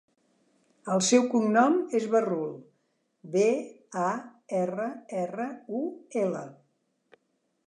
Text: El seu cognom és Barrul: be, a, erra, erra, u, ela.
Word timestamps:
El 0.93 1.03
seu 1.07 1.27
cognom 1.33 1.75
és 1.99 2.07
Barrul: 2.15 2.57
be, 3.37 3.45
a, 4.07 4.09
erra, 4.65 4.91
erra, 5.27 5.49
u, 5.83 5.87
ela. 6.27 6.47